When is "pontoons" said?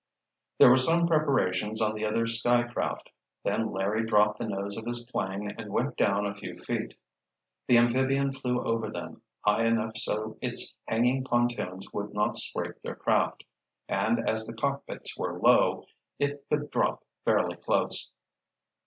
11.23-11.93